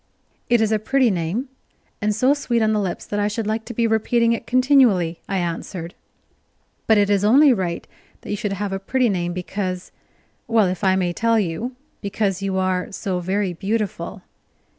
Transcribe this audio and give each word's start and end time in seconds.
"It 0.49 0.61
is 0.61 0.71
a 0.71 0.79
pretty 0.79 1.11
name, 1.11 1.47
and 2.01 2.15
so 2.15 2.33
sweet 2.33 2.63
on 2.63 2.73
the 2.73 2.79
lips 2.81 3.05
that 3.05 3.19
I 3.19 3.27
should 3.27 3.45
like 3.45 3.65
to 3.65 3.73
be 3.75 3.85
repeating 3.85 4.33
it 4.33 4.47
continually," 4.47 5.21
I 5.29 5.37
answered. 5.37 5.93
"But 6.87 6.97
it 6.97 7.07
is 7.11 7.23
only 7.23 7.53
right 7.53 7.85
that 8.21 8.31
you 8.31 8.35
should 8.35 8.53
have 8.53 8.73
a 8.73 8.79
pretty 8.79 9.09
name, 9.09 9.31
because 9.33 9.91
well, 10.47 10.65
if 10.65 10.83
I 10.83 10.95
may 10.95 11.13
tell 11.13 11.39
you, 11.39 11.75
because 12.01 12.41
you 12.41 12.57
are 12.57 12.91
so 12.91 13.19
very 13.19 13.53
beautiful." 13.53 14.23